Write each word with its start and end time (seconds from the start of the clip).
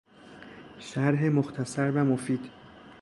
شرح 0.79 1.23
مختصر 1.27 1.91
و 1.91 1.97
مفید 1.97 2.49